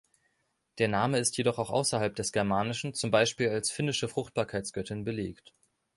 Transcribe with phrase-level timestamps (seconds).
[0.79, 5.53] Der Name ist jedoch auch außerhalb des Germanischen, zum Beispiel als finnische Fruchtbarkeitsgöttin, belegt.